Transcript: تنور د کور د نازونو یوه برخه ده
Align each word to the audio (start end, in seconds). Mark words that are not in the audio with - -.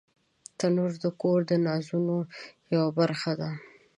تنور 0.57 0.91
د 1.03 1.05
کور 1.21 1.39
د 1.49 1.51
نازونو 1.65 2.17
یوه 2.73 2.89
برخه 2.99 3.31
ده 3.39 3.51